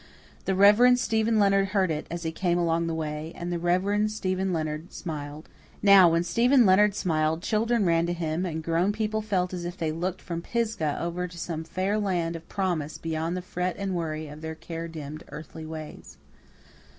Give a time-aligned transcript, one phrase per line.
[0.45, 4.09] The Reverend Stephen Leonard heard it, as he came along the way, and the Reverend
[4.09, 5.47] Stephen Leonard smiled.
[5.83, 9.77] Now, when Stephen Leonard smiled, children ran to him, and grown people felt as if
[9.77, 13.93] they looked from Pisgah over to some fair land of promise beyond the fret and
[13.93, 16.17] worry of their care dimmed earthly lives.